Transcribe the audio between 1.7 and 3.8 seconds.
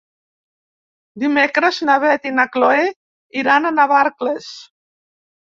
na Beth i na Chloé iran a